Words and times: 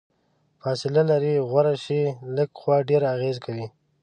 فاصله 0.61 1.01
لرې 1.11 1.33
غوره 1.49 1.75
شي، 1.83 2.01
لږه 2.35 2.53
قوه 2.57 2.77
ډیره 2.89 3.07
اغیزه 3.15 3.41
کوي. 3.45 3.67